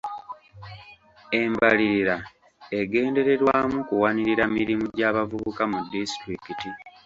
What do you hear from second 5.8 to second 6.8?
disitulikiti.